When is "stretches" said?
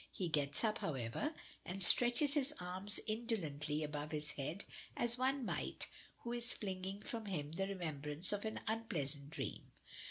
1.83-2.33